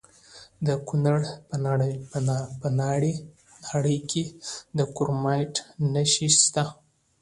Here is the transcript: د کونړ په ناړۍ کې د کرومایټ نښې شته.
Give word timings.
د 0.67 0.69
کونړ 0.87 1.17
په 2.59 2.67
ناړۍ 3.63 3.97
کې 4.09 4.23
د 4.77 4.79
کرومایټ 4.95 5.55
نښې 5.93 6.27
شته. 6.39 6.63